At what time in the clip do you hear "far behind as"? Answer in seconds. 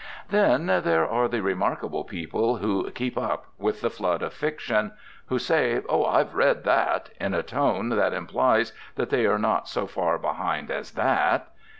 9.85-10.93